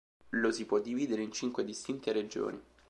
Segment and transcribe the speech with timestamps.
[0.29, 2.59] Lo si può dividere in cinque distinte regioni.